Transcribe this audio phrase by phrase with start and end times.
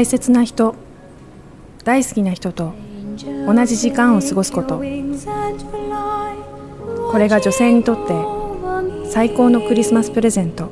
[0.00, 0.74] 大切な人
[1.84, 2.72] 大好きな人と
[3.46, 4.78] 同じ時間を過ごすこと。
[4.78, 4.82] こ
[7.18, 7.96] れが女性にとっ
[9.04, 10.70] て最高のクリスマスプレゼント。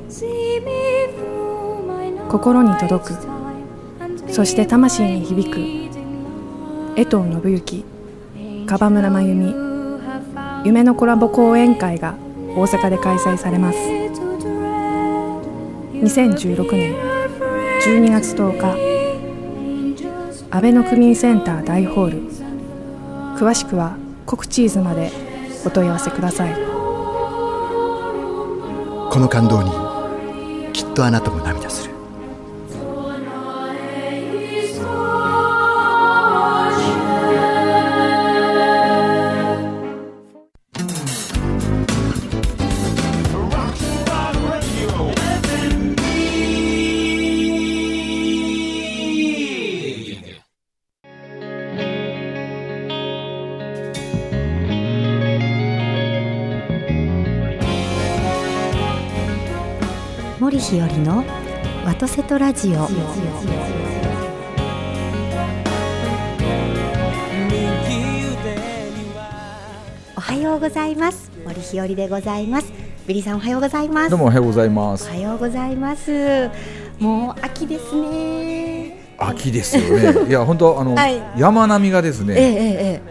[2.27, 3.13] 心に届く。
[4.33, 5.59] そして魂に響く。
[6.95, 7.85] 江藤信之
[8.65, 10.69] 樺村真由美。
[10.69, 12.15] 夢のコラボ講演会が
[12.55, 13.77] 大阪で開催されます。
[15.93, 16.95] 2016年
[17.85, 18.88] 12月10日
[20.51, 22.23] 安倍の区民センター大ホール。
[23.37, 23.95] 詳しくは
[24.25, 25.11] コクチーズまで
[25.63, 26.55] お問い合わせください。
[26.55, 26.59] こ
[29.19, 29.69] の感動に
[30.73, 31.98] きっとあなたも涙する。
[62.19, 62.79] ワトセトラジオ。
[70.17, 71.31] おはようございます。
[71.45, 72.73] 森日和でございます。
[73.07, 74.09] ビリーさんおはようございます。
[74.09, 75.07] どうもおはようございます。
[75.07, 75.13] お。
[75.13, 76.49] はようございます。
[76.99, 79.15] もう秋ですね。
[79.17, 79.83] 秋ですよ
[80.13, 80.29] ね。
[80.29, 81.21] いや本当あの、はい。
[81.37, 83.08] 山並みがですね、ええええ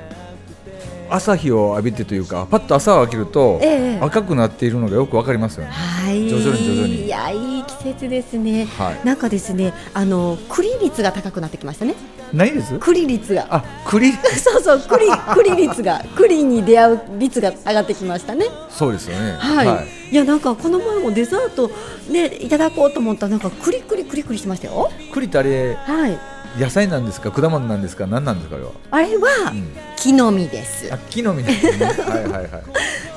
[1.10, 3.98] 朝日を浴びてというか、パッと朝を開けると、ええ。
[4.00, 5.70] 赤くなっているのがよくわかりますよね。
[5.70, 6.28] はい。
[6.28, 7.06] 徐々に徐々に。
[7.06, 9.06] いやいい季節ですね、はい。
[9.06, 11.94] なんかですねあの栗率が高くなってきましたね。
[12.32, 12.78] ないです？
[12.78, 13.46] 栗率が。
[13.50, 14.12] あ、栗。
[14.36, 18.46] そうそう栗栗率が栗に出会う率が上がってきましたね。
[18.68, 19.36] そうですよね。
[19.38, 21.70] はい、い、やなんかこの前もデザート
[22.10, 24.90] ねいただこうと思ったらなんかクリクリクリクリしてましたよ。
[25.12, 26.18] 栗ってあれはい
[26.56, 28.56] 野菜なんですか、果物なんですか、何なんですか？
[28.56, 28.70] あれは。
[28.90, 29.68] あれはうん。
[29.96, 31.86] 木の実です、あ、木の実ですね。
[32.08, 32.48] はいはいはい。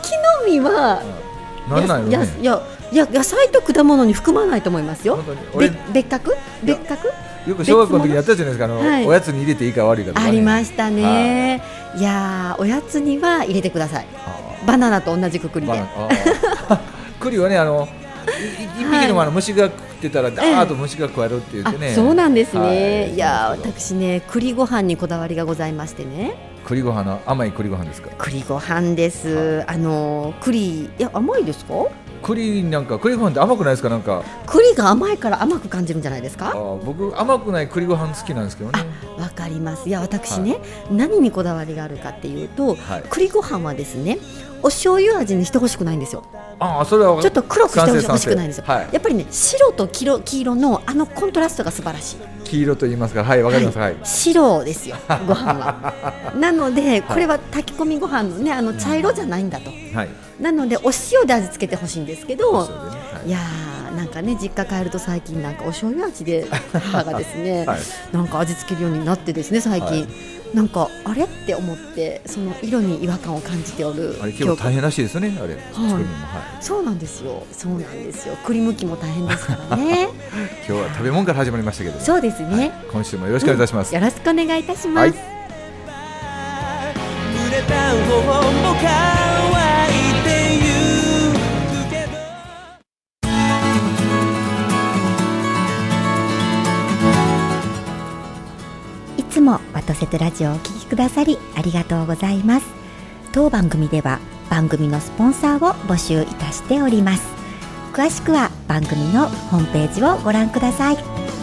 [0.01, 1.01] 木の実は
[1.69, 1.87] なん。
[1.87, 2.29] なんやろね。
[2.41, 5.17] やいやいや野菜と果物に含まないと思いますよ。
[5.93, 6.35] 別格？
[6.63, 7.07] 別格？
[7.47, 8.65] よく小学校の時にやったじゃないですか。
[8.65, 9.05] あの、はい。
[9.07, 10.27] おやつに入れていいか悪いかね。
[10.27, 11.63] ありましたね、
[11.97, 14.07] い、やーおやつには入れてください。
[14.25, 14.35] あ
[14.67, 15.73] バナナと同じくくりで。
[17.19, 23.13] 栗 はねあのいい一匹のあの虫が食ってたらダーッと虫が食われるって言ってね、あそうなんですね、はい。
[23.13, 26.49] い、や私ね栗ご飯にこだわりがございましてね。
[26.65, 28.09] 栗ご飯の甘い栗ご飯ですか？
[28.17, 31.73] 栗ご飯です、あの栗いや甘いですか？
[32.21, 33.89] 栗なんか栗ご飯って甘くないですか？
[33.89, 34.23] なんか。
[34.45, 38.79] 栗が甘いから甘く感じるんじゃないですあかー僕甘くない栗ご飯好きなんですけどね。
[39.17, 39.89] わかります。
[39.89, 40.59] いや私ね、
[40.91, 43.03] 何にこだわりがあるかっていうと、はい。
[43.09, 44.19] 栗ご飯はですね
[44.63, 46.23] お醤油味にしてほしくないんですよ。
[46.59, 48.89] ああそれはちょっと黒くしてほしくないんですよ、はい。
[48.91, 52.17] やっぱりね白と黄色黄色のあのコントラストが素晴らしい。
[52.43, 53.77] 黄色と言いますかはいわかります。
[53.77, 54.95] はい、白ですよ
[55.27, 55.93] ご飯は。
[56.39, 60.09] なのでこれは炊き込みご飯のねあの茶色じゃないんだと、はい。
[60.39, 62.69] なのでお塩で味付けてほしいんですけどね。
[62.69, 63.27] はい。
[63.29, 67.79] いやーなんかね実家帰ると最近なんかお醤油味で母がですね、 はい。
[68.11, 70.07] なんか味付けるようになってですね最近、はい
[70.53, 71.23] なんかあれ？
[71.23, 76.63] って思ってその色に違和感を感じておるあれ結構大変らしいですよねあれ、作るのもはい。
[76.63, 77.43] そうなんですよ。
[77.51, 78.35] そうなんですよ。
[78.45, 80.09] 栗むきも大変ですからね。
[80.67, 82.03] 今日は食べ物から始まりましたけども。
[82.03, 85.13] そうですね、今週もよろしくお願いいたします、よろしくお願いいたします、はい
[100.01, 102.65] もワトラジオをお聞きくださりありがとうございます。
[103.31, 104.19] 当番組では
[104.49, 107.23] 番組のスポンサーを募集いたしております。
[107.93, 111.40] 詳しくは番組のホームページをご覧ください。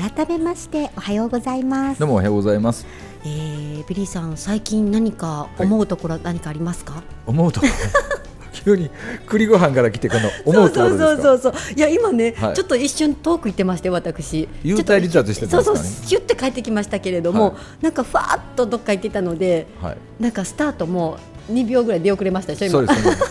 [0.00, 2.00] 改めましておはようございます。
[2.00, 2.86] どうもおはようございます。
[3.22, 7.72] えー、ビリーさん最近何か思うところは何かありますか、思うところ？
[8.52, 8.90] 急に
[9.26, 11.22] 栗ご飯から来てこの思うところですか？
[11.22, 12.54] そうそうそうそういや今ね、はい。
[12.54, 14.48] ちょっと一瞬遠く行ってまして私。
[14.64, 15.62] 幽体離脱してたね？
[15.64, 17.54] そうそうヒュって帰ってきましたけれども、はい。
[17.82, 19.96] なんかふわっとどっか行ってたのではい。
[20.18, 21.18] なんかスタートも
[21.50, 22.94] 2秒ぐらい出遅れましたでしょ今。
[22.94, 23.26] そうですね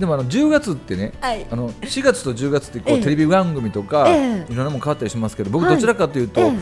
[0.00, 6.52] でもあの10月ってね、はいあの4月と10月ってこう、ええテレビ番組とか、ええいろんなもん変わったりしますけど僕はいどちらかというと、え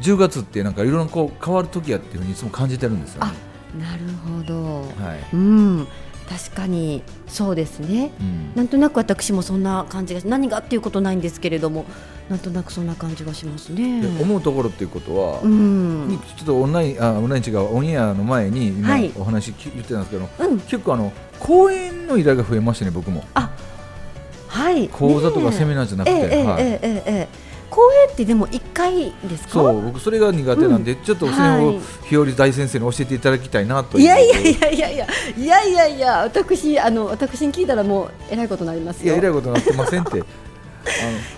[0.00, 3.32] 10月ってなんかいろいろこう変わる時やっていうふうにいつも感じてるんですよね。
[3.78, 4.80] なるほど。
[4.80, 5.36] はい。
[5.36, 5.86] うん、
[6.28, 8.12] 確かにそうですね。
[8.18, 11.84] うんなんとなく私もそんな感じが何がっていうことないんですけれども、
[12.28, 14.00] なんとなくそんな感じがしますね。
[14.00, 23.24] で思うところっていうことは、うん、ちょっとオンラインあオンライン違うオンエアの前に今はいお話き言ってたんですけど、うん、結構あの講演の依頼が増えましたね僕も。
[24.48, 24.88] はい。
[24.88, 26.62] 講座とかセミナナーじゃなくて、えはい。
[26.62, 27.28] ええええ
[27.70, 29.50] 公演ってでも一回ですか？
[29.54, 31.80] そう僕それが苦手なんで、ちょっとそれをはい。
[32.08, 35.06] 日和大先生に教えていただきたいなといやいやいやいやいや。
[35.36, 36.18] いやいやいや。
[36.20, 39.06] 私あの私に聞いたらもうえらいことになりますよ。
[39.06, 40.22] いやえらいことになってませんって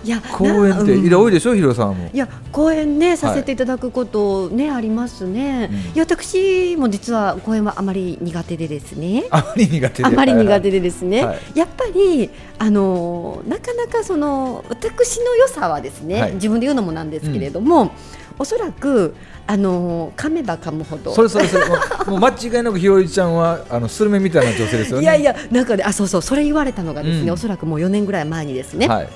[0.05, 1.25] いや講演ってなうん。
[1.25, 2.11] 多いでしょ、ヒロさんも。
[2.13, 5.77] いや講演ねさせていただくことね、ありますね、うん。
[5.77, 9.25] いや私も実は講演はあまり苦手でですね。
[9.31, 10.09] あまり苦手で。
[10.09, 11.39] あまり苦手ででですね、はい。
[11.55, 16.33] やっぱりあのなかなかその私の良さはですね、はい。
[16.35, 17.93] 自分で言うのもなんですけれども、
[18.39, 19.15] おそらく
[19.47, 21.15] あの噛めば噛むほど。
[21.15, 21.65] それそれそれ。
[22.07, 25.03] もう間違いなくひろりちゃんはあのスルメみたいな女性ですよね。
[25.03, 27.31] いやいやなんかねあそうそうそれ言われたのがですね、うん。
[27.33, 29.09] おそらくもう4年ぐらい前にですね、はい。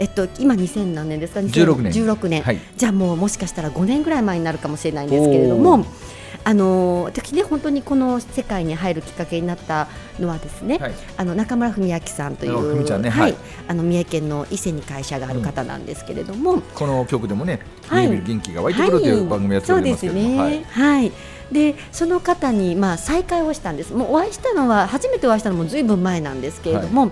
[0.00, 1.92] えっと今2000何年ですか？16年。
[1.92, 2.58] 16年、はい。
[2.76, 5.86] じゃあもうもしかしたら5年ぐらい前になるかもしれないんですけれども
[6.46, 9.88] あの私ね本当にこの世界に入るきっかけになった
[10.20, 10.92] のはですね、はい。
[11.16, 13.32] あの中村文明さんといあうははい。
[13.32, 13.36] い。
[13.66, 18.08] あの三重県の伊勢に会社がある方なんですけれども、この曲でもね、はい。
[18.08, 20.38] 見る元気が湧いてくるという番組やっておりますけども、そうですね。
[20.38, 20.64] はい。
[20.64, 21.12] はい。
[21.52, 23.94] でその方にまあ再会をしたんです。
[23.94, 27.10] もうお会いしたのは初めてお会いしたのもずいぶん前なんですけれども。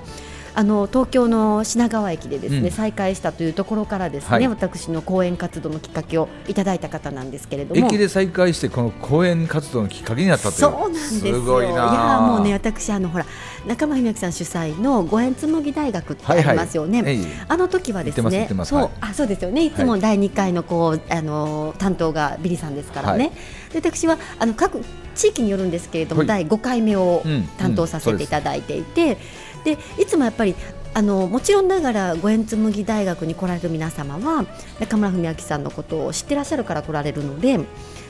[0.55, 2.71] あの東京の品川駅でですね、うん。
[2.71, 4.49] 再会したというところからですね、はい。
[4.49, 7.87] 私の講演活動のきっかけをいただいた方なんですけれども。
[7.87, 10.61] 駅で再会してこの講演活動のきっかけになったという。
[10.61, 11.43] そうなんですよ。
[11.43, 13.27] ごいやもうね私あのほら
[13.67, 19.65] 中間文明さん主催の五円紬大学ってありますよね、はいはいあの時はですねそう、あそうですよね。
[19.65, 19.71] い。
[19.71, 23.31] つも第2回のこう、あの担当がビリさんですからね、は
[23.79, 23.83] い。
[23.83, 24.81] で私はあの各
[25.15, 26.29] 地域によるんですけれども、はい。
[26.29, 27.43] 第5回目をうん。
[27.59, 29.19] 担当させていただいていて、
[29.65, 30.55] でいつもやっぱり
[30.95, 34.45] あのもちろんながら五円紬大学に来られる皆様は
[34.79, 37.61] 中村文明さんのことを知ってらっしゃるから来られるので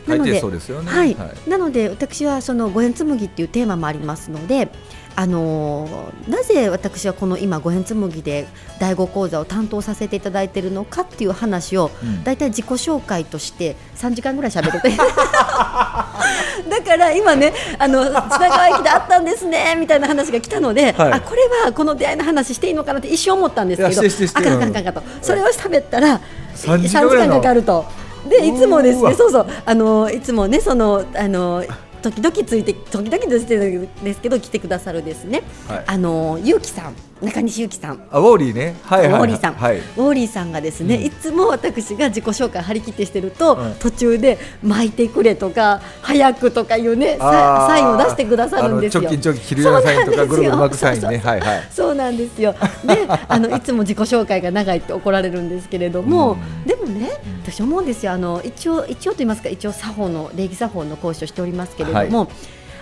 [0.07, 0.41] なので
[0.83, 0.91] ね。
[0.91, 1.51] はい、はい。
[1.51, 4.69] なので私はその五円紬っていうテーマもありますので、
[5.15, 8.47] あのーなぜ私はこの今五円紬で
[8.79, 12.25] 第五講座を担当させていただいているのかっていう話を、うん。
[12.25, 14.97] だいたい自己紹介として3時間ぐらい喋ると だ
[16.83, 21.13] から今ねあの品川駅であったんですねみたいな話が来たので、はい。
[21.13, 24.01] あこれはこの出会いの話していいのかなって一瞬思ったんですけど
[24.35, 25.09] あかんあかんあかんあかんと。
[25.21, 26.21] それを喋ったら
[26.55, 28.02] 3 3時間かかると。
[28.29, 29.47] でいつもですねそうそう。
[29.65, 31.65] あのいつもねそのあの
[32.03, 35.85] 時々ついて時々ですですけど来てくださるですね、はい。
[35.87, 38.03] あのゆうきさん中西ゆうきさん。
[38.11, 38.75] あウォーリーね。
[38.85, 39.21] はいはいはい。
[39.21, 39.79] ウォーリーさん、はい。
[39.79, 41.03] ウォーリーさんがですね、うん。
[41.05, 43.75] いつも私が自己紹介張り切ってしてると、うん。
[43.75, 49.03] 途中で巻いてくれとか早くとかいうねサインを出してくださるんですよ。
[49.03, 51.19] チョキチョキ切るようなサインとかぐるぐる巻くサインね。
[51.19, 51.69] はいはい。
[51.71, 52.55] そうなんですよ。
[52.85, 56.67] で、あのいつも自己紹介が長いって怒られるんですけれども、うん。
[56.67, 57.11] でもね、
[57.45, 58.13] 私思うんですよ。
[58.13, 62.29] あの一応一応と言いますか、一応作法の礼儀作法の講師をしておりますけれども、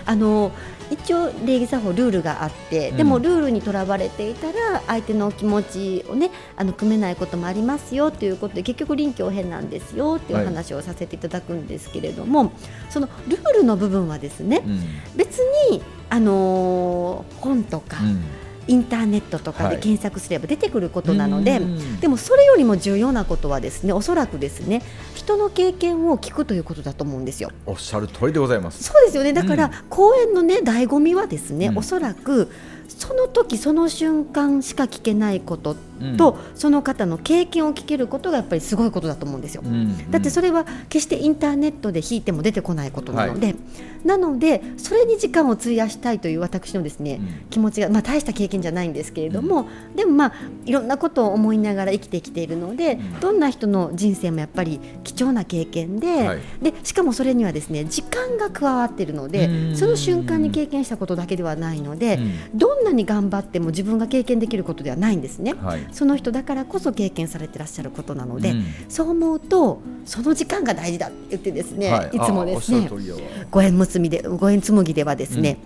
[0.05, 0.51] あの
[0.89, 2.97] 一応礼儀作法ルールがあって、うん。
[2.97, 12.51] でもルールにとらわれていたら相手の気持ちをねあの組めないこともありますよということで結局臨機応変なんですよっていう話をさせていただくんですけれども、
[12.89, 14.81] そのルールの部分はですね、うん。
[15.15, 18.23] 別にあのー本とか、うん
[18.67, 19.79] インターネットとかではい。
[19.79, 21.99] 検索すれば出てくることなので、うん。
[21.99, 24.81] でもそれよりも重要なことはですねおそらくですね
[25.15, 27.51] 人の経験を聞くということだと思うんですよ。
[27.65, 28.83] おっしゃる通りでございます。
[28.83, 29.33] そうですよね。
[29.33, 29.71] だから、うん。
[29.89, 31.77] 講演のね醍醐味はですね、うん。
[31.79, 32.51] おそらく
[32.87, 39.63] その時その瞬間しか聞けないことうんと、その方の経験を聞けることがやっぱりすごいことだと思うんですよ。
[39.65, 43.55] うんだってそれは決してインターネットで弾いても出てこないことなので、
[44.03, 47.49] なのでそれに時間を費やしたいという私のですね、うん。
[47.49, 50.33] 気持ちが、まあ、大した経験じゃないんですけれども、でもまあ
[50.65, 53.19] いろんなことを思いながら生きてきているので、ん。
[53.19, 56.39] どんな人の人生もやっぱり貴重な経験で,、はい。
[56.61, 59.75] でしかもそれにはですね時間が加わっているのでうん。
[59.75, 62.57] その瞬間に経験したことだけではないので、うん。
[62.57, 65.53] どんなに頑張っても自分が経験できることではないんですね。
[65.53, 68.65] はいその人だからこそ経験されてらっしゃることなので、うん。
[68.89, 73.21] そう思うとその時間が大事だって言ってですね、はいい、つもですねあおっしゃる通りやわ
[73.51, 75.57] 五円結びで五円紬ではですね、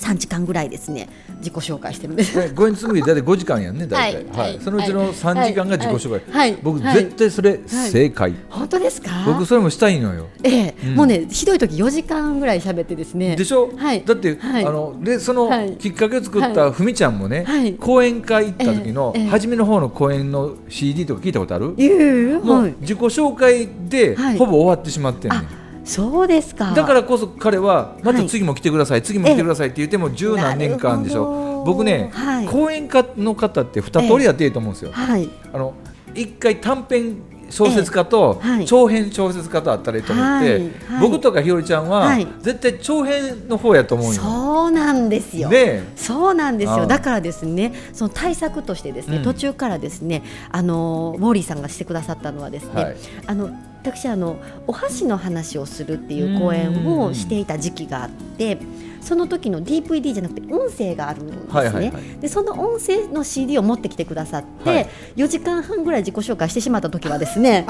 [0.00, 1.08] 3時間ぐらいですね。
[1.38, 2.36] 自己紹介してるんです。
[2.38, 4.52] ね五円紡ぎ大体5時間やんね大体、はい。
[4.52, 4.60] はい。
[4.60, 6.50] そのうちの3時間が自己紹介、はい。
[6.52, 6.58] はい。
[6.62, 6.94] 僕はい。
[7.04, 9.10] 絶対それ正解、本当ですか？
[9.26, 10.26] 僕それもしたいのよ。
[10.42, 10.74] ええ。
[10.84, 10.94] うん。
[10.96, 13.36] もうねひどい時4時間ぐらい喋ってですね。
[13.36, 14.04] でしょ、はい。
[14.04, 14.64] だって、はい。
[14.64, 15.76] あのでそのはい。
[15.76, 17.74] きっかけを作ったふみちゃんもね、はい。
[17.74, 19.22] 講演会行った時の、ええ。
[19.22, 19.28] ええ。
[19.28, 22.74] 初めの方の講演の CD とか聞いたことある、いえもうはい。
[22.80, 24.38] 自己紹介で、はい。
[24.38, 25.40] ほぼ終わってしまってんねん。
[25.40, 25.44] あ
[25.84, 26.72] そうですか。
[26.72, 31.64] だからこそ彼はまたはい次も来てください、次も来てくださいって言っても十何年間でしょ。
[31.64, 32.46] 僕ね、はい。
[32.46, 35.28] 講演家の方って二通りやっていいと思うんですよ、はい。
[35.52, 35.74] あの
[36.14, 37.16] 一回短編
[37.50, 44.20] 小説家と長編小説家とあったらいいと思って、はいはい僕とかひよりちゃんは、はい絶対長編の方やと思うよ。
[44.20, 45.48] そうなんですよ。
[45.48, 46.86] ねそうなんですよ。
[46.86, 53.50] だからですね、その対策としてですね、うん途中からですね、あのウォーリーさんがしてくださったのはですね、はいあの
[53.82, 58.58] 私あのお箸の話をするっていう講演をしていた時期があって。
[59.00, 62.02] その時の DVD じゃなくて音声があるんですね、はいはいはい。
[62.20, 67.66] でその音声の CD を持ってきてくださって、はい4時間半ぐらい自己紹介してしまった時はですね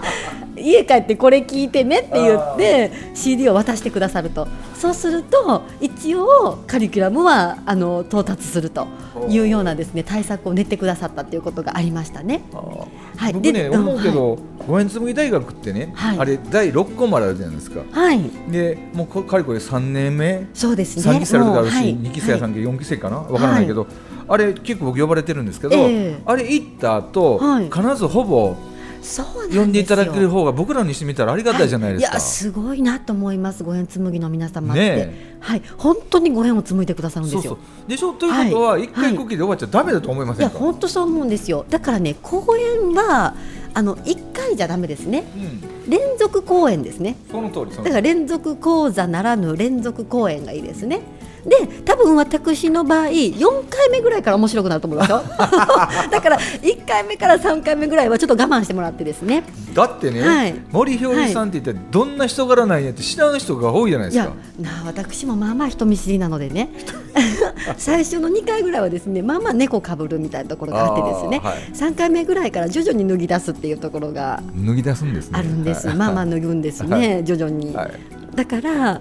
[0.56, 8.86] 家帰ってこれ聞いてねって言って CD を渡してくださるとそうすると一応カリキュラムはあの到達すると
[9.28, 12.42] いうようなですね対策を練ってくださったということがありましたね。
[13.16, 16.18] はい、僕ねで思うけど、五円紡ぎ大学ってね、はい。
[16.20, 17.80] あれ第六個まであるじゃないですか。
[17.90, 21.02] はい、でもうこかれこれ三年目、そうですね。
[21.02, 23.16] 三期生ある時あるし、二期生や三期四期生かな？
[23.16, 23.88] わからないけど、
[24.28, 26.22] あれ結構僕呼ばれてるんですけど、ええ。
[26.24, 27.64] あれ行った後、はい。
[27.64, 28.54] 必ずほぼ
[29.54, 32.10] 呼んでいただける方が僕らにしてみたらありがたいじゃないですか。
[32.12, 33.64] いやすごいなと思います。
[33.64, 37.58] ご縁紡ぎの皆様って、ねはい本当にご縁を紡いでくださるんですよ。
[37.86, 38.12] でしょ？
[38.12, 40.58] ということははい一回こきで終わっちゃダメだと思いまいやせんか？
[40.58, 41.64] 本当そう思うんですよ。
[41.68, 43.34] だからね公演は
[43.74, 45.24] あの一回じゃダメですね。
[45.36, 47.16] うん、連続公演ですね。
[47.30, 51.02] その通りだから連続講座ならぬ連続公演がいいですね。
[51.44, 55.22] で多分私の場合4回目ぐらいから面白くなると思いますよ。
[56.10, 59.44] だから1回目から3回目ぐらいはちょっと我慢してもらってですね。
[59.74, 60.54] だってね、はい。
[60.70, 64.32] 森ひよりさんって言ったらどんな人柄なんやって知らん人が多いじゃないですか。
[64.60, 66.70] なあ私もまあまあ人見知りなのでね。
[67.76, 71.58] 最初の2回ぐらいはですねまあまあ猫かぶるみたいなところがあってですね、はい。
[71.72, 75.38] 3回目ぐらいから徐々に脱ぎ出すっていうところが脱ぎ出すんですね。
[75.38, 77.92] あるんです、はいまあまあ脱ぐんですね、は徐々に、はい。
[78.34, 79.00] だから、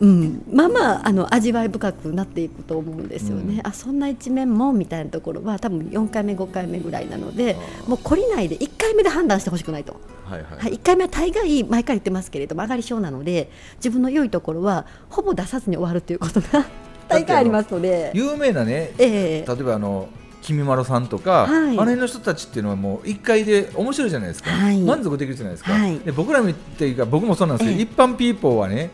[0.00, 3.66] うん、まあまああの味わい深くなっていくと思うんですよね、うん。
[3.66, 9.96] あそんな一面もみたいなところは多分4回目5回目ぐらいなのでもう懲りないで1回目で判断してほしくないと。
[10.24, 10.58] はいはい。
[10.58, 16.66] はい、1回目は大概毎回言ってますけれども上がり症なので自分の良いところはほぼ出さずに終わるということが
[17.08, 18.10] 大概ありますので。
[18.14, 19.46] 有名なね、ええ。
[19.46, 20.08] 例えばあの
[20.44, 21.50] 君まろさんとか、はい。
[21.52, 24.80] あの辺の人たちっていうのはもう一回で面白いじゃないですか、はい。
[24.80, 25.98] 満足できるじゃないですか、はい。
[26.00, 27.84] で僕らみっていうか僕もそうなんですけど、ええ。
[27.84, 28.90] 一般ピーポーはねやっ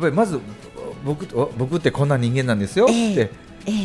[0.00, 0.40] ぱりまず
[1.04, 3.30] 僕と僕ってこんな人間なんですよって、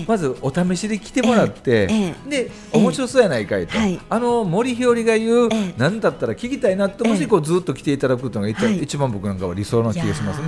[0.08, 2.30] まずお試しで来てもらって、ええ。
[2.30, 4.00] で面白そうやないかいと、はい。
[4.10, 5.74] あの森ひよりが言う、ええ。
[5.78, 8.80] なんだったら聞きたいなってもしこうずっと来ていただくのが一,、はい。
[8.84, 10.48] 一番僕なんかは理想の気がしますね。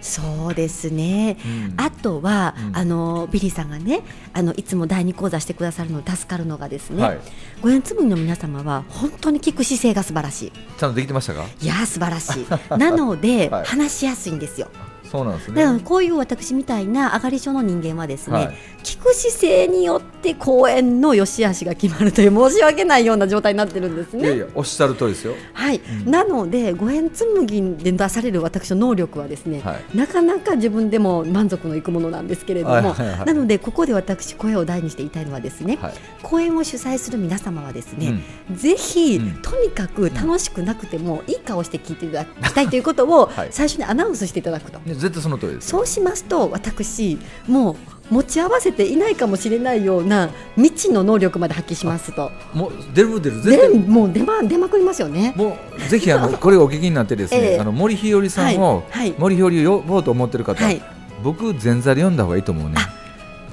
[0.00, 1.74] そうですね、うん。
[1.76, 2.76] あとは、うん。
[2.76, 7.18] あのビリーさんがねあのいつも第二講座してくださるの助かるのがですね、はい。
[7.60, 10.52] ご縁つむぎの皆様は本当に聞く姿勢が素晴らしい。
[10.78, 11.44] ちゃんとできてましたか？
[11.60, 12.46] いやー素晴らしい。
[12.78, 13.64] なので、 はい。
[13.66, 14.68] 話しやすいんですよ
[15.10, 15.80] そうなんですね。
[15.84, 24.24] こういう私みたいな上がり症の人間はですね、はい聞く姿勢によって公演の良し悪しが決まるという申し訳ないような状態になってるんですね。
[24.24, 25.34] いやいやおっしゃる通りですよ。
[25.52, 35.92] はい、うんなので五円紡ぎで出される私の能力はですね、はいなかなか自分でも満足のいくものなんですけれども、はいはいはいなのでここで私声を大にして言いたいのはですね、はい。
[36.22, 44.80] 公演を主催する皆様はですね、ぜひ、うんとにかく楽しくなくてもいい顔して聞いていただきたいということをはい最初にアナウンスしていただくと。
[45.00, 45.68] ね絶対その通りです。
[45.68, 47.76] そうしますと私もう
[48.14, 52.30] 持ち合わせていないかもしれないような未知の能力まで発揮しますと。
[52.52, 55.32] もう出る出る絶で対もう出ま出まくりますよね。
[55.36, 57.60] もうぜひあのこれをお聞きになってですね、ええ。
[57.60, 59.14] あの森ひよりさんを、はいはい。
[59.16, 60.82] 森ひよりを呼ぼうと思ってる方、はい。
[61.22, 62.76] 僕前座で読んだ方がいいと思うね。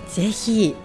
[0.09, 0.75] ぜひ。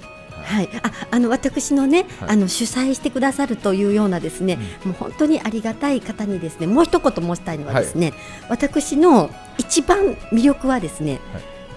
[0.44, 2.30] はい、ああの私のね、はい。
[2.30, 8.12] あの主催してくださるというようなですね、もう本当にありがたい方にですねもう一言申したいのはですね、
[8.48, 11.20] 私の一番魅力はですね、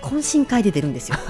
[0.01, 1.17] 懇親会で出るんですよ。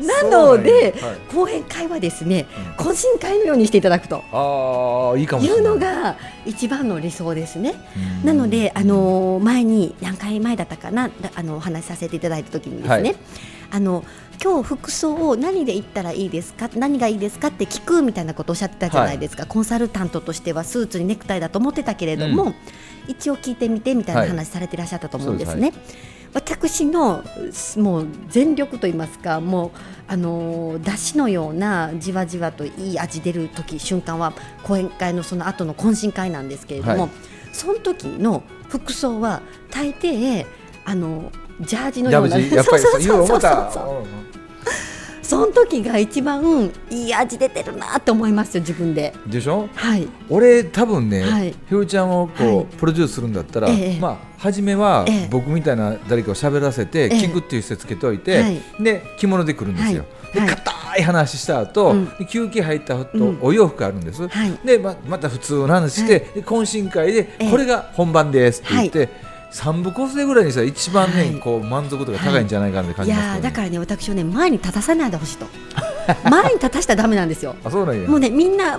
[0.00, 0.72] なので、そうなんや。
[0.74, 1.18] はい。
[1.32, 2.46] 講演会はですね、
[2.76, 5.52] 懇親会のようにしていただくとああいいかもしい。
[5.52, 5.62] う。
[5.62, 7.74] のが一番の理想ですね。
[8.22, 8.26] うん。
[8.26, 13.16] なので、あの前に何回前だったかなだあのお話しさせていただいた時にですね、はい。
[13.70, 14.04] あの
[14.42, 22.54] 今日服装を何で行ったらいいですか何がいいですかって聞くみたいなことをおっしゃってたじゃないですか、コンサルタントとしてはスーツにネクタイだと思ってたけれども、
[23.08, 25.72] 一応聞いてみてみたいなはい話されていらっしゃったと思うんですそうね。
[26.32, 27.22] 私の
[27.76, 29.70] もう全力と言いますかもう
[30.08, 34.32] あのー出汁のようなじわじわといい味出る時瞬間は
[34.64, 37.10] 講演会のその後の懇親会なんですけれども、はい。
[37.52, 40.44] その時の服装は大抵
[40.84, 41.30] あの
[41.60, 44.06] ジャージのようなジャブジやっぱり そうそうそうそう
[45.24, 49.14] その時が一番いい味出てるなって思いますよ自分で。
[49.24, 49.68] うんでしょ？
[49.74, 50.06] はい。
[50.28, 51.54] 俺多分ね、はい。
[51.68, 52.66] ひよりちゃんをこう、はい。
[52.66, 53.98] プロデュースするんだったら、ええ。
[53.98, 55.28] まあ初めはええ。
[55.30, 57.08] 僕みたいな誰かを喋らせて、ええ。
[57.08, 58.60] 聞くっていう施つけといて、はい。
[58.80, 60.04] で着物で来るんですよ。
[60.34, 62.04] で硬い話した後、うん。
[62.18, 63.38] で休憩入った後、うん。
[63.40, 64.28] お洋服あるんです。
[64.28, 64.52] はい。
[64.64, 67.50] でままた普通の話して、で懇親会で、ええ。
[67.50, 69.33] これが本番ですって言って。
[69.54, 71.34] 三部構成ぐらいにしたら一番ね、はい。
[71.38, 73.34] こう満足度が高いんじゃないかなって感いじますけどね。
[73.36, 75.46] やーだからね私はね前に立たさないでほしいと。
[76.28, 77.54] 前に立たしたらダメなんですよ。
[77.64, 78.08] あそうなんや。
[78.08, 78.78] もうねみんなわ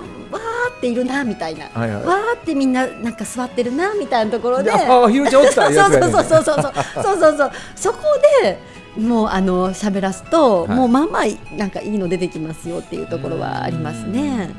[0.76, 2.04] っているなみたいな、はいはい。
[2.04, 4.64] わーってみんななんか座ってるなみたいなところで。
[4.64, 6.72] でああひよりちゃんおったそうそうそうそうそうそう。
[7.02, 7.98] そうそうそこ
[8.42, 8.58] で
[8.98, 10.76] もうあの喋らすと、はい。
[10.76, 14.50] もうまあまあなんかいいの出てきますよっていうところはありますね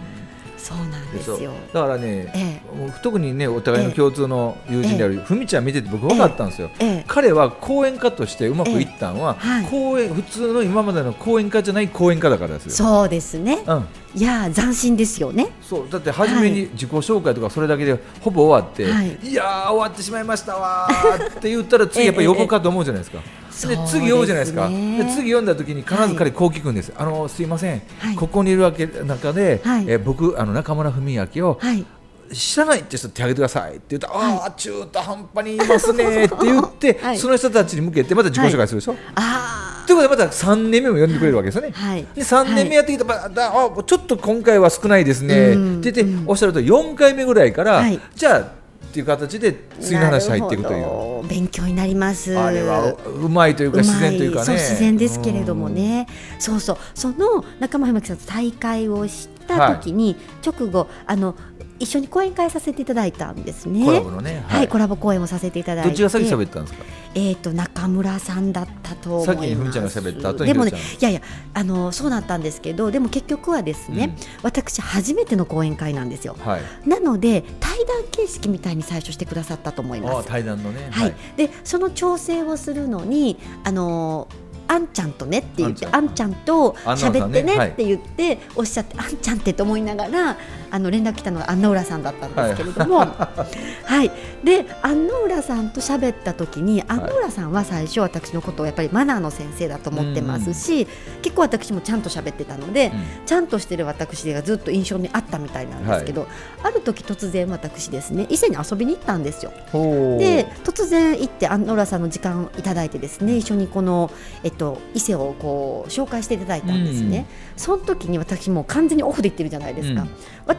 [0.58, 1.54] そうなんですよ。
[1.72, 7.06] だからね、えもう特にねお互いの共通の友人であるふみちゃん見てて僕分かったんですよ、ええ。
[7.08, 9.50] 彼は講演家としてうまくいったのは、ええ。
[9.50, 9.66] はい。
[9.66, 12.72] 講演普通の今までの講演家じゃない講演家だからですよ。
[12.72, 13.64] そうですね。
[13.66, 13.86] うん、
[14.16, 15.50] いやー斬新ですよね。
[15.62, 15.90] そう。
[15.90, 19.18] だって初めに自己紹介とかそれだけでほぼ終わって、はい。
[19.24, 23.20] い、やー終わってしまいましたわーって言ったら次やっぱり呼ぼうかと思うじゃないですか。
[23.66, 24.70] ええで次呼ぶじゃないですか。
[24.70, 28.16] ですねで次読んだ時に必ず彼こう聞くんです、あのすいません、はい。
[28.16, 29.86] ここにいるわけ中で、はい。
[29.88, 31.86] えー僕あの中村文明を、はい。
[32.34, 37.18] 知らないって人手挙げてくださいって言ったら、ああ中途半端にいますねって言って、 はい。
[37.18, 41.72] その人たちに向けてまた自己紹介するでしょ、あということでまた3年目も呼んでくれるわけですよね。
[41.74, 42.06] はい。
[42.14, 45.80] で3年目やってきたら、だあちょっと今回は少ないですね、うん。
[45.80, 48.00] って言って、おっしゃると4回目ぐらいから、はい。
[48.16, 48.52] じゃあ
[48.98, 51.28] っていう形で次の話入っていくという。
[51.28, 52.36] 勉強になります。
[52.36, 54.46] あれはうまいというかうま自然というかね。
[54.46, 56.08] そう自然ですけれどもね、
[56.40, 56.78] そうそう。
[56.96, 61.36] その仲間文明さんと大会をした時に、直後あの
[61.80, 63.86] 一緒に講演会させていただいたんですね。
[63.86, 65.90] コラボのねはい、コラボ講演をさせていただいて。
[65.90, 66.84] どっちが先喋ったんですか？
[67.16, 69.40] えー、と中村さんだったと思います。
[69.40, 71.22] 先にふみちゃんが喋った後にでもねいやいや
[71.54, 76.36] あのそうだったんですけどでも結局はですね、私初めての講演会なんですよ。
[76.40, 76.90] はい。
[76.90, 80.28] なので対談形式みたいに最初してくださったと思います。
[80.28, 80.90] 対談のね。
[80.92, 84.28] はい、でその調整をするのにあの
[84.68, 90.38] あんちゃんとねって言ってあんちゃんと喋ってねって言っておっしゃって、あんちゃんってと思いながら
[90.72, 94.12] あの連絡来たのが安野浦さんだったんですけれども、はい。
[94.44, 100.88] で安野浦さんと喋った時に安野浦さんは最初私のことをやっぱりマナーの先生だと思ってますし、
[101.22, 102.92] 結構私もちゃんと喋ってたので、
[103.26, 106.28] ちゃんとしてる私がずっと印象にあったみたいなんですけど、
[106.64, 109.52] ある時突然私ですね伊勢に遊びに行ったんですよ。
[109.72, 114.12] で突然行って安野浦さんの時間いただいてですね一緒にこの、
[114.44, 117.26] えっと、伊勢をこう紹介していただいたんですね、
[117.56, 120.10] その時に私もう完全にオフで行ってるじゃないですか、うん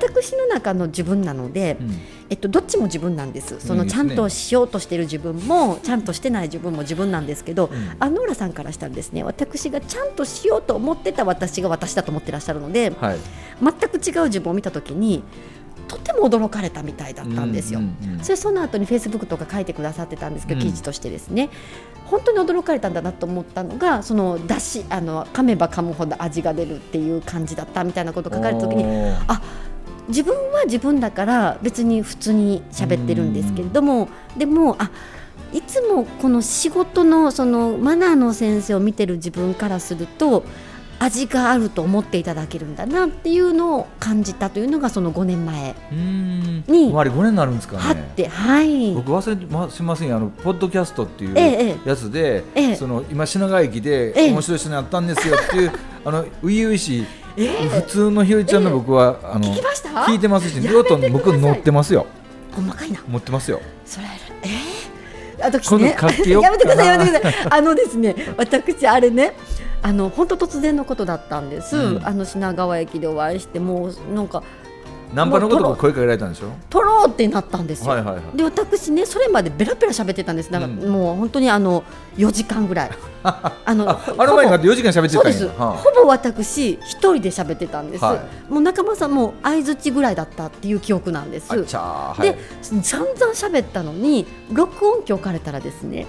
[0.07, 1.99] 私の中の自分なので、うん。
[2.31, 3.59] えっと、どっちも自分なんです。
[3.61, 7.71] そのちゃんとしようとしてる自分もちゃんとしてない自分も自分なんですけど、ん。
[7.99, 9.23] 安野浦さんからしたらですね。
[9.25, 13.19] 私がちゃんとしようと思ってた私が私だと思ってらっしゃるのではい。
[13.63, 15.23] 全く違う自分を見た時に
[15.89, 17.81] とても驚かれたみたいだったんですよ。
[17.81, 20.67] うんうんうんそれその後にフェイスブックとか書いてくださってたんですけど、うん。
[20.67, 21.51] 記事としてですね。
[22.09, 28.85] 本当に驚かれたんだなと思ったのがそのだしあの噛めば噛むほど味が出るっていう感じだったみたいなことを書かれた時に
[29.29, 29.41] あ
[30.09, 34.91] 自分は自分だから別に普通に喋ってるんですけれどもでもあ
[35.53, 40.45] いつもこの仕事のそのマナーの先生を見てる自分からすると
[41.01, 47.83] 味があると思っていただけるんだなっていうのを感じたというのがその5年前にあれ5年になるんですかね。
[47.83, 48.95] はって、はい。
[48.95, 51.89] 僕忘れましませんよあのポッドキャストっていうええええ。
[51.89, 52.77] やつで、ええ。
[52.77, 54.33] その今品川駅でええ。
[54.33, 55.73] 面白い人に会ったんですよっていう、
[56.05, 57.07] あの初々しい、
[57.47, 59.63] 普通のひよりちゃんの僕は、あの聞
[60.07, 62.07] 聞いてますし両と僕乗ってますよ。
[62.53, 63.01] ほんまかいな。
[63.07, 63.61] 持ってますよ。
[63.85, 64.07] それ
[64.43, 65.97] えー、私ね。
[66.27, 67.47] やめてくださいやめてください。
[67.51, 69.35] あのですね私あれね
[69.83, 72.07] あの本当突然のことだったんです、うん。
[72.07, 74.43] あの品川駅でお会いしてもうなんか
[75.15, 76.49] ナンパのことも声かけられたんでしょ？
[76.69, 78.37] 撮ろうってなったんですよ、はいはいはい。
[78.37, 80.51] で私ねそれまでベラベラ喋ってたんです。
[80.51, 80.93] なんか、うん。
[80.93, 81.83] もう本当にあの
[82.17, 82.91] 4時間ぐらい。
[83.25, 85.77] あのああの前になって4時間喋ってそうです、たんやはあ。
[85.77, 91.47] ほぼ私一人で喋ってたんです、はもう仲間さんも相づちぐらいだったっていう記憶なんです。
[91.53, 92.31] あっちゃーはい。
[92.31, 92.39] で
[92.83, 96.07] 散々喋ったのに録音機置かれたらですね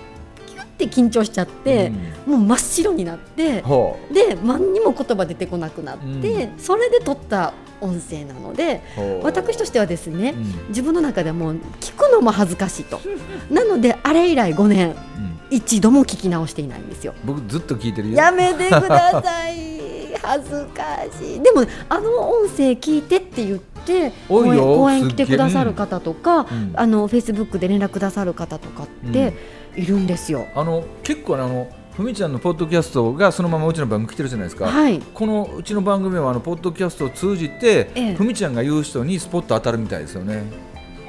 [0.86, 1.92] って緊張しちゃって、
[2.26, 8.82] もう真っ白になってほで何にも言葉出てこなくなって、うそれで撮った音声なので
[9.24, 10.68] 私としてはですね、うん。
[10.70, 13.02] 自分の中ではもう聞くのも恥ずかしいと。
[13.50, 15.40] なのであれ以来5年うん。
[15.52, 17.14] 一度も聞き直していないんですよ。
[17.26, 18.16] 僕ずっと聞いてるよ。
[18.16, 20.16] やめてください。
[20.22, 20.84] 恥ずか
[21.20, 21.42] しい。
[21.42, 26.74] でもあの音声聞いてって言って多いよ公演公演来てくださる方とか、うん。
[26.76, 29.34] あのフェイスブックで連絡くださる方とかって
[29.80, 30.48] いるんですよ。
[30.56, 35.00] あの結構ねあのふみちゃんのポッドキャストがそのままうちの番組来てるじゃないですか、はい。
[35.00, 38.14] このうちの番組はあのポッドキャストを通じて、ええ。
[38.16, 40.44] ふみちゃんが言う人にスポット当たるみたいですよね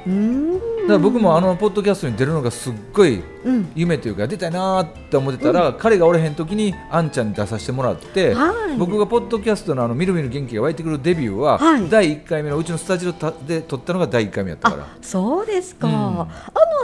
[0.05, 3.71] だから僕もあのポッドキャストに出るのがすっごいうん。
[3.75, 8.77] 夢というか出たいなーって思ってたら、彼がおれへん時にあんちゃんに出させてもらって、はい。
[8.77, 11.89] 僕がポッドキャストのあのみるみる元気が湧いてくるデビューは、はい。
[11.89, 13.13] 第1回目のうちのスタジオ
[13.47, 14.83] で撮ったのが第1回目やったから。
[14.83, 15.93] あそうですか、うん。
[15.93, 16.27] あの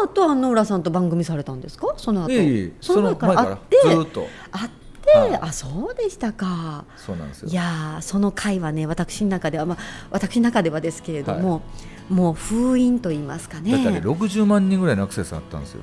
[0.04, 1.94] 後あの浦さんと番組されたんですか？
[1.98, 2.32] その後。
[2.32, 3.60] いえその前から。
[3.70, 4.28] ずーっと。
[4.52, 4.77] あって、
[5.14, 5.36] はい。
[5.42, 6.86] あそうでしたか。
[6.96, 7.50] そうなんですよ。
[7.50, 9.78] いやーその回はね私の中では、まあ、
[10.12, 11.62] 私の中ではですけれども、
[12.10, 13.72] もう封印と言いますかね。
[13.72, 15.82] だってあれ60万人ぐらいのアクセスあったんですよ。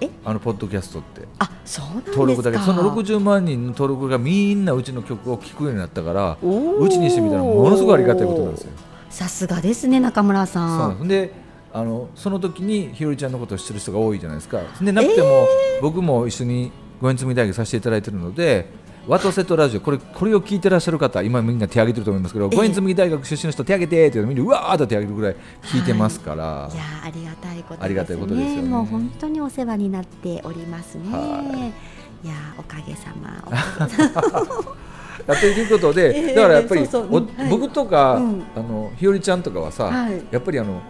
[0.00, 0.10] え？
[0.24, 1.22] あのポッドキャストって。
[1.38, 2.16] あそうなんですか。
[2.18, 2.58] 登録だけ。
[2.58, 8.72] その60万人の登録がみんなうちの曲を聴くようになったからうちにしてみたらものすごいありがたいことなんですよ。
[9.10, 11.32] さすがですね中村さそうなんで
[11.72, 14.60] あのその時にひよりちゃんのことを知ってる人が多いじゃないですか。
[14.80, 15.46] でなくても、
[15.80, 18.66] 僕も一緒にご縁積み大学させていただいているので
[19.08, 27.84] ワトセットラジオこれこれを聞いてらっしゃる方今みんな手挙げてると思いますけどえご縁積み大学出身の人手挙げてって言うとみんなうわーっと手挙げるぐらい聞いてますから、いやーありがたいことですね。
[27.84, 28.68] ありがたいことですよね。
[28.68, 31.72] もう本当にお世話になっておりますね、、は
[32.22, 32.28] い。
[32.28, 33.42] やーおかげさま。
[35.26, 36.88] やっていくことで、 ええだからやっぱり、
[37.50, 38.42] 僕とか、うん。
[38.54, 40.22] あのひよりちゃんとかはさ、はい。
[40.30, 40.80] やっぱりあの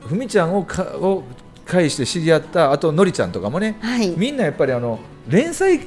[0.00, 1.22] ふみちゃんをかを
[1.70, 4.10] 介して知り合ったあとのりちゃんとかもね、はい。
[4.16, 5.80] みんなやっぱりあの連載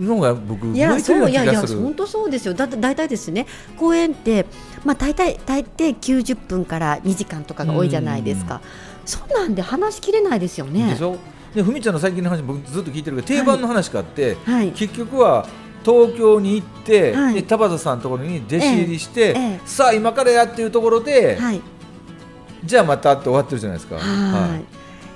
[0.00, 1.62] のが僕向いやそうういやいや。
[1.62, 2.54] 本当そうですよ。
[2.54, 3.46] だって大体ですね。
[3.78, 4.46] 公演って
[4.84, 8.60] まあ大体大抵90分から2時間とかが多いじゃないですか。
[9.04, 10.90] そんなんで話しきれないですよね。
[10.90, 11.16] でしょ？
[11.54, 14.72] でふみちゃんの最近の話僕ずっと聞いてるけど定番の話があって、はい。
[14.72, 15.46] 結局は
[15.84, 17.34] 東京に行って、はい。
[17.34, 21.60] で田畑さんのところに弟子入りして、ええさあ今からやっていうところで、はい。
[22.64, 23.96] じゃあまたって終わってるじゃないですか。
[23.96, 24.73] はい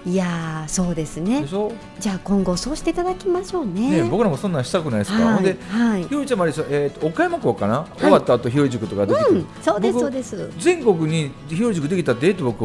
[0.09, 1.43] いやーそうですね。
[1.43, 1.71] でしょ？
[2.01, 4.03] じゃあ今後そうしていただきましょうね。
[4.03, 6.05] ね、僕らもそんなんしたくないですか、はいほんで、はい。
[6.05, 10.51] ひよりちゃんもあれでしょ、えーと、岡山校かな、終わった後ひより塾とか出てくる、うんそうです僕そうです。
[10.59, 12.65] 全国にひより塾できたってええって僕、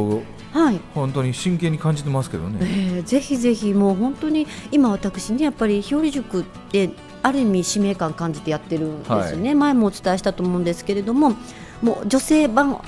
[0.54, 0.80] はい。
[0.96, 2.60] 本当に真剣に感じてますけどね。
[2.62, 11.34] えーぜひぜひもう本当に今私ねやっぱり日和塾ってある意味使命感感じてやってるんですね、前もお伝えしたと思うんですけれども
[11.82, 12.80] もう女性版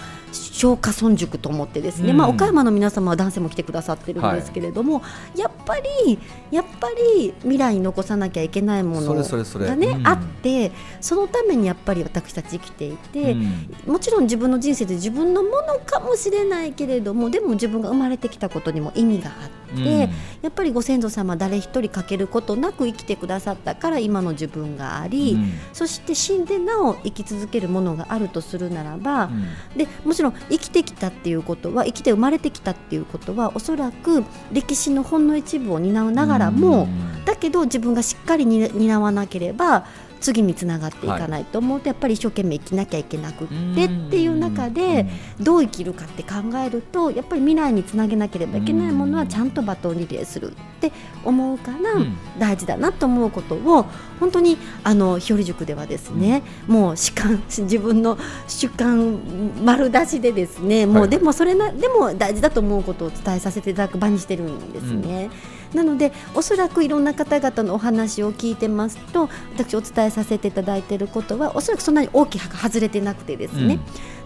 [0.56, 2.18] 小華村塾と思ってですね、うん。
[2.18, 5.02] まあ、岡山の皆様は男性も来てくださってるんですけれども、
[5.36, 6.18] やっぱり
[6.50, 6.88] やっぱ
[7.18, 9.66] り未来に残さなきゃいけないものそれそれそれ。
[9.66, 10.08] がねうん。
[10.08, 13.68] あってそのためにやっぱり私たち生きていて、うん。
[13.86, 20.00] もちろん自分の人生で自分のものかもしれないけれどもでも自分が生まれてきたことにも意味があって、うん。
[20.00, 20.08] や
[20.48, 25.52] っぱりご先祖様誰一人欠けることなく生きてくださったから今の自分があり、うん。
[25.74, 29.78] そして死んでなお生き続けるものがあるとするならば、うん。
[29.78, 37.26] でもちろん生きてきたっていうことは生きて生まれてきたっていうことはおそらく歴史のほんの一部を担うながらも、うん。
[37.26, 39.86] だけど自分がしっかりに担わなければ
[40.22, 45.06] 次につながっていかないと思うと、やっぱり一生懸命生きなきゃいけなくってっていう中で
[45.40, 50.92] どう生きるかって考えるとやっぱり未来につなげなければいけないものはちゃんとバトンリレーするって
[51.24, 52.18] 思うから、うん。
[52.40, 53.86] 大事だなと思うことを
[54.20, 59.20] 本当にあの日和塾ではですね、もう主観自分の主観
[59.64, 61.04] 丸出しでですねもはい。
[61.06, 65.30] うでもそれなでも大事だと思うことを伝えさせていただく場にしてるんですね。
[65.74, 73.80] なのでおそらくいろんな方々のお話を聞いてますと私お伝えさせていただいていることはおそらくそんなに大きく外れてなくてですね、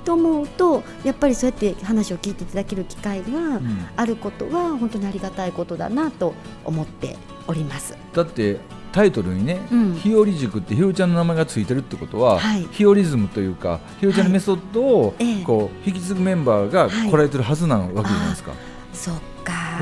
[0.06, 3.88] と思うとやっぱりそうやって話を聞いていただける機会がうん。
[3.96, 6.34] あることは本当にありがたいことだなと
[6.66, 7.98] 思っております。
[8.14, 8.60] だって
[8.92, 9.94] タイトルにね、うん。
[9.96, 12.68] ひより塾ってひよりちゃんの名前がついてるってことは、はい。
[12.72, 15.44] ひよリズムというかひよりちゃんのメソッドをええ。
[15.44, 17.10] こう引き継ぐメンバーがはい。
[17.10, 18.52] 来られてるはずなわけじゃないですか、
[18.94, 19.22] そっか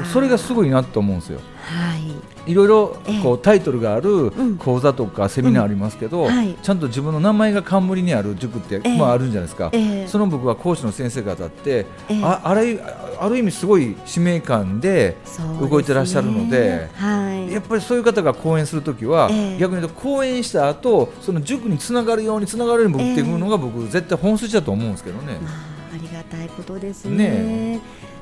[0.06, 1.40] それがすごいなと思うんですよ。
[1.64, 2.52] はい。
[2.52, 3.22] いろいろええ。
[3.22, 4.58] こうタイトルがあるん。
[4.58, 6.28] 講座とかセミナーありますけど、
[6.62, 8.98] ちゃんと自分の名前が冠にある塾って、ええ。
[8.98, 10.08] まあ、あるんじゃないですか、ええ。
[10.08, 12.22] その僕は講師の先生方って、ええ。
[12.24, 12.80] ああれ
[13.20, 15.18] ある意味すごい使命感で
[15.60, 17.52] 動いてらっしゃるのではい。
[17.52, 19.58] やっぱりそういう方が講演するときは、ええ。
[19.58, 25.40] 逆に言うと講演した後その塾につながるようにつながるように持っていくのが僕、絶対本筋だと思うんですけどね。
[25.42, 25.54] まあ、
[25.96, 27.18] ありがたいことですね。
[27.18, 27.82] ね。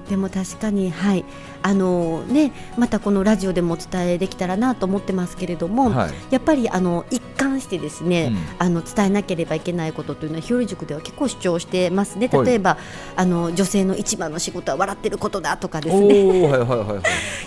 [0.10, 1.26] でも確かにはい。
[1.62, 6.12] あのねまたこのラジオでもお伝えできたらなと思ってますけれども、はい。
[6.30, 8.38] やっぱりあの一貫してですね、うん。
[8.60, 12.30] あの伝えなければいけないことというのは日和塾では結構主張してますね。
[12.32, 12.46] はい。
[12.46, 12.78] 例えば、
[13.16, 16.42] あの女性の一番の仕事は笑ってることだとかですおね。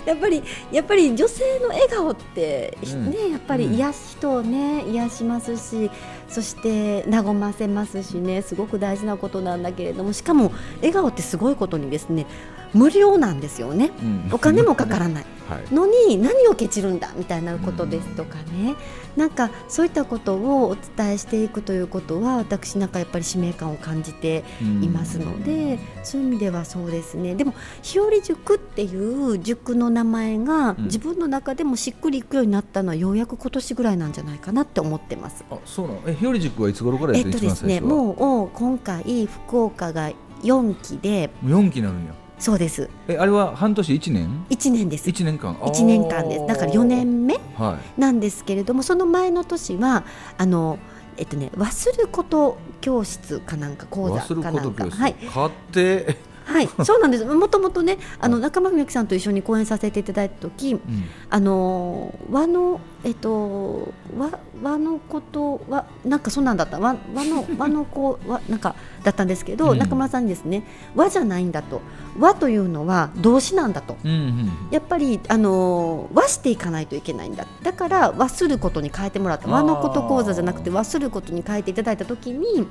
[0.04, 0.42] やっぱり
[0.72, 3.10] やっぱり女性の笑顔って、うん。
[3.10, 5.90] ねやっぱり癒し人をね癒しますし
[6.28, 12.26] そして和ませますしねすごく大事なことなんだけれどもしかも笑顔ってすごいことにですね
[12.74, 13.90] 無料なんですよね。
[14.02, 14.28] うん。
[14.32, 15.26] お金もかからない。
[15.48, 15.74] はい。
[15.74, 18.74] のに何をケチるんだみたいなことですとかね、
[19.16, 24.44] なんかそういったことをお伝えしていくということは私なんかやっぱり使命感を感じて
[24.82, 27.34] いますので、そういう意味ではそうですね。
[27.34, 30.84] でも日和塾っていう塾の名前がうん。
[30.84, 35.44] 自分の中でもしっくりいくようになったのはようやく今年ぐらいなんじゃないかなって思ってます。
[35.50, 36.00] あそうなの？
[36.06, 40.10] え日和塾はいつ頃からやってえっとですねもう今回福岡が
[40.42, 42.88] 4期で4期になるんやそうです。
[43.08, 45.08] えあれは半年1年？1年です。
[45.08, 45.54] 1年間。
[45.56, 46.46] 1年間です。
[46.46, 50.04] だから4年目はなんですけれどもその前の年は
[50.36, 50.78] あの
[51.16, 54.62] えっとね忘ること教室かなんかい講座かなんか。
[54.62, 55.00] こと教室。
[55.00, 55.14] はい。
[55.14, 56.16] 買って
[56.48, 57.24] はい そうなんです。
[57.26, 60.80] もともとねあのはい中間文明さんと一緒に講演させていただいた時うん。
[61.28, 66.80] あの和のえっと和和のことはなんかそんなんだった。
[66.80, 69.78] 和和の 和の子はなんかだったんですけど、うん。
[69.78, 70.64] 中村さんにですね
[70.96, 71.82] 和じゃないんだと。
[72.18, 73.96] 和というのは動詞なんだと。
[74.02, 77.46] うんうんやっぱりあの和していかないといけないんだ。
[77.62, 79.48] だから和することに変えてもらった。
[79.50, 82.66] 和のこと講座じゃなくて和することに変えていただいた時に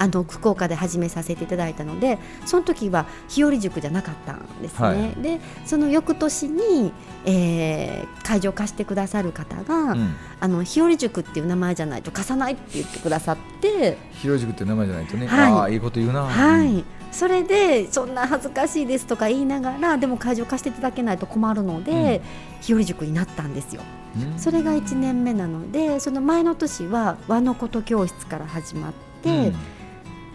[0.00, 5.22] あの福岡で始めさせていただいたのでその時は日和塾じゃなかったんですね、はい。
[5.22, 6.92] でその翌年に、
[7.26, 10.14] えー会場を貸してくださる方が、うん。
[10.38, 15.52] あの日和塾っていう名前じゃないと貸さないって言ってくださって、日和塾って名前じゃないとね、はい。
[15.52, 16.22] ああいいこと言うな。
[16.22, 22.22] はい、それでそんな恥ずかしいですとか言いながらでも会場貸していただけないと困るので、
[22.60, 23.82] 日和塾になったんですよ。
[24.16, 24.38] うん。
[24.38, 29.52] それが1年目なのでその前の年は和のこと教室から始まって、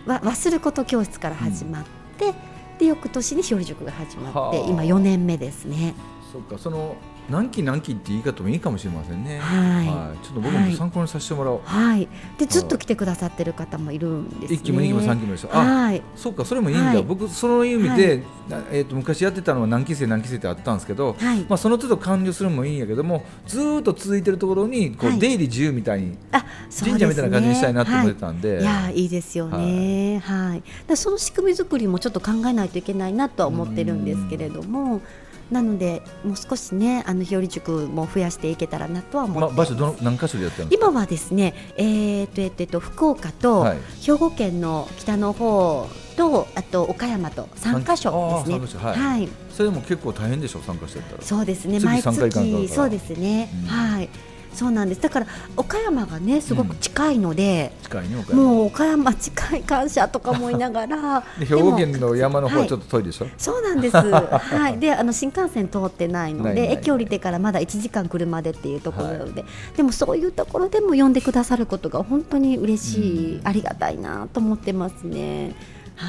[0.06, 1.86] わ忘ること教室から始まっ
[2.18, 2.34] て、
[2.80, 5.96] で翌年に日和塾が始まってはあ今4年目ですね。
[6.32, 6.96] そっかその
[7.30, 9.40] 何期何期って言い方もいいかもしれませんね。
[9.40, 10.26] はい。
[10.26, 12.08] ちょっと僕も参考にさせてもらおう、はい、
[12.38, 14.58] でずっと来てくださってる方もいるんですね。
[14.58, 17.04] 一期も二期も三期もでしょあはい、そうかそれもいいんだ、はい。
[17.04, 21.40] 僕そういう意味で、なえー、と昔やってたのは何期生何期生ってあったんですけど、はい。
[21.42, 25.20] まあ、その都度完了するのもいいんやけどもずーっと続いてるところにこう、はい。
[25.20, 30.20] 出入り自由みたいにあ、そう神社みたいな感じにしたいなって思ってたんで、はい、いやいいですよね。
[30.24, 30.64] はい。
[30.88, 35.02] だその仕組み作りもちょっと考えないといけないなとは思ってるんですけれども、
[35.52, 39.50] なのでもう少しねあの日和塾も増やしていけたらなとは思ってまあ。
[39.56, 40.88] 場所どの何箇所でやってるんですか？
[40.90, 48.84] 今はですね、えー、とえっとえっと福岡とはい兵庫県の北の方とあと岡山と三箇所ですね。
[48.84, 49.30] はいはい。
[49.52, 51.80] それでも結構大変でしょ参加してったらそうですね。
[51.80, 53.50] 次毎月そうですね。
[53.64, 54.10] うんはい。
[54.56, 55.02] そうなんです。
[55.02, 57.72] だから岡山がねすごく近いので。
[57.84, 58.44] 近いね岡山。
[58.44, 63.98] もう岡山近い感謝とか思いながら で兵庫県の山の方ははいちょっと遠いでしょ、そうなんです。
[63.98, 64.80] はい。
[64.80, 73.48] であの新幹線通ってないので駅降りてからまだ1時間車でっていうところなので、でもそういうところでも呼んでくださることが本当に嬉しい、うん。
[73.48, 75.56] ありがたいなと思ってますね。
[75.96, 76.08] は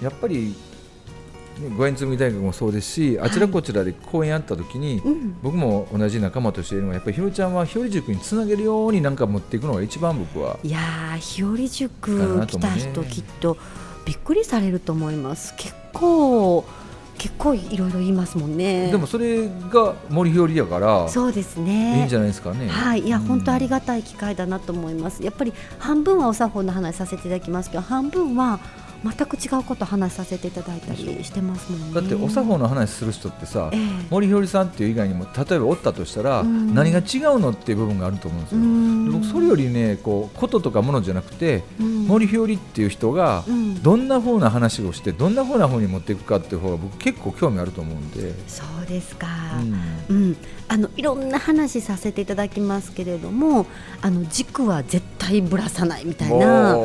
[0.00, 0.04] い。
[0.04, 0.52] やっぱり、ね、
[1.76, 5.36] ご縁積み大学もそうですしあちらこちらで講演やった時に、うん。
[5.42, 13.56] 僕も同じ仲間としているのはやっぱりひろちゃんはひろり塾につなげるようになんか持っていくのが一番僕はいやー日和か塾来た人きっと
[14.04, 15.54] びっくりされると思います。
[15.56, 16.64] 結構
[17.18, 18.90] 結構いろいろ言いますもんね。
[18.90, 21.98] でもそれが森ひよりやからそうですね。
[21.98, 22.66] いいんじゃないですかね。
[22.66, 23.24] はい、いや、うん。
[23.24, 25.22] 本当ありがたい機会だなと思います。
[25.22, 28.58] やっぱり半分はお作法の話させていただきますけど、半分は
[29.04, 31.94] 全く違うこと話させていただいたりしてますもんね。
[31.94, 38.64] だってお作法の話する人ってさ、ええ森ひよりさんっていう以外にも例えばおったとしたら、うん何が違うのっていう部分があると思うんですうよ。
[38.64, 48.32] んで僕それよりねこうこととかものじゃなくて、うん森ひよりっていう人がうんどんな風な話をしてどんな風な方に持っていくかっていう方が僕結構興味あると思うんで。
[48.48, 49.26] そうですか。
[50.08, 50.36] うんうん、
[50.68, 53.66] あのいろんな話させていただきますけれども、
[54.00, 56.76] あの軸は絶対ぶらさないみたいな。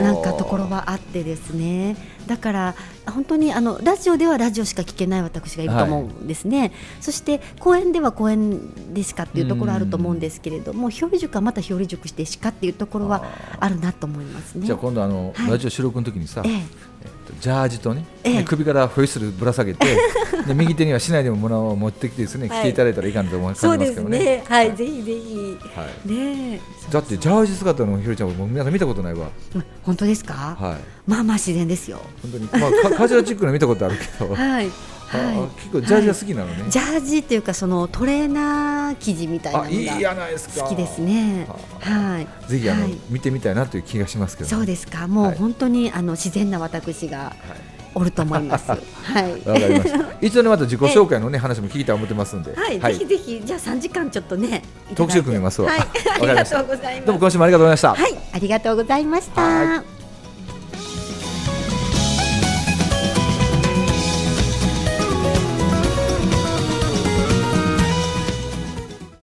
[0.00, 1.96] なんかところはあってですね。
[2.26, 2.74] だから
[3.06, 13.24] 本当にあのラジオではラジオしか聞けない私がいると思うんですね、そして公演では公演でしかっていうところあると思うんですけれども表裏塾はまた表裏塾してしかっていうところは
[13.58, 14.66] あるなと思いますね。
[14.66, 15.50] じゃあ今度あの、はい。
[15.50, 16.52] ラジオ収録の時にさ、ええ。
[16.52, 18.36] えっとジャージとね、ええ。
[18.38, 19.86] で首からホイッスルぶら下げて
[20.46, 22.60] で右手には市内でもものを持ってきてですね、はい。
[22.60, 23.86] 着ていただいたらいいかなと思いますけどね。
[23.86, 24.44] ですね。
[24.48, 25.58] はい、ぜひぜひ。
[25.74, 26.08] はい。
[26.08, 26.60] ねえ。
[26.90, 29.28] だってジャージ姿のひろちゃんはもう皆さん見たことないわ。
[29.54, 31.10] ま本当ですか、はい。
[31.10, 32.00] まあまあ自然ですよ。
[32.22, 32.48] 本当に。
[32.52, 34.70] まあカカジュアルチックな見たことあるけど、はい
[35.12, 36.70] 結構ジャージが好きなのね、い。
[36.70, 41.46] ジャージっていうかそのトレーナー生地みたいなのが好きですね。
[41.80, 42.48] はい。
[42.48, 42.96] ぜひあの、はい。
[43.08, 45.08] 見てみたいなという気がしますけど、そうですか。
[45.08, 45.36] もうはい。
[45.36, 47.34] 本当にあの自然な私が
[47.94, 48.70] おると思います。
[48.70, 49.32] はい。
[49.44, 50.10] わかりました。
[50.20, 54.62] 一度ねまた自己紹介のね話も聞いと思ってますんで、はい、ぜひぜひじゃあ3時間ちょっとね
[54.94, 55.70] 特集組みますわ。
[55.70, 55.80] はい。
[55.80, 57.06] ありがとうございます。
[57.06, 57.94] どうも今週もありがとうございました。
[57.94, 58.18] はい。
[58.32, 59.42] ありがとうございました。
[59.42, 59.99] はい